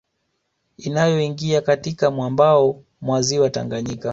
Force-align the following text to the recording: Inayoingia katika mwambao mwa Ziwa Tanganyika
Inayoingia 0.77 1.61
katika 1.61 2.11
mwambao 2.11 2.83
mwa 3.01 3.21
Ziwa 3.21 3.49
Tanganyika 3.49 4.09